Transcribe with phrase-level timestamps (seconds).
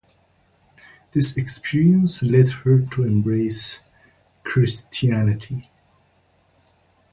[1.11, 3.81] This experience led her to embrace
[4.43, 5.69] Christianity.